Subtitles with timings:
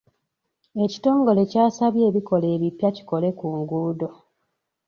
[0.83, 4.07] Ekitongole kyasabye ebikola epibya kikole ku nguudo.